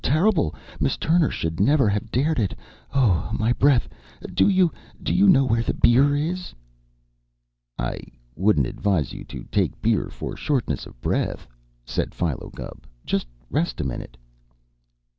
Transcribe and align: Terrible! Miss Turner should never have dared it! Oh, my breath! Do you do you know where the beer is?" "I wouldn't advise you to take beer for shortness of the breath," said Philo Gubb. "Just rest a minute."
Terrible! 0.03 0.55
Miss 0.79 0.97
Turner 0.97 1.29
should 1.29 1.59
never 1.59 1.87
have 1.87 2.09
dared 2.09 2.39
it! 2.39 2.55
Oh, 2.91 3.29
my 3.37 3.53
breath! 3.53 3.87
Do 4.33 4.49
you 4.49 4.71
do 5.03 5.13
you 5.13 5.29
know 5.29 5.45
where 5.45 5.61
the 5.61 5.75
beer 5.75 6.15
is?" 6.15 6.55
"I 7.77 7.99
wouldn't 8.35 8.65
advise 8.65 9.13
you 9.13 9.23
to 9.25 9.43
take 9.51 9.79
beer 9.79 10.09
for 10.09 10.35
shortness 10.35 10.87
of 10.87 10.93
the 10.93 11.01
breath," 11.01 11.45
said 11.85 12.15
Philo 12.15 12.49
Gubb. 12.49 12.87
"Just 13.05 13.27
rest 13.51 13.79
a 13.79 13.83
minute." 13.83 14.17